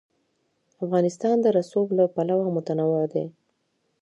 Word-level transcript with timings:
افغانستان 0.83 1.35
د 1.41 1.45
رسوب 1.57 1.87
له 1.97 2.05
پلوه 2.15 2.47
متنوع 2.55 3.03
دی. 3.13 3.25